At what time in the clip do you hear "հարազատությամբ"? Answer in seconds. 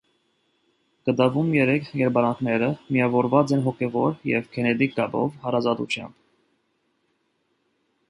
5.47-6.21